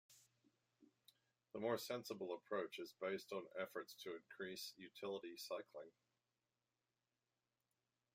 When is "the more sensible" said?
1.53-2.33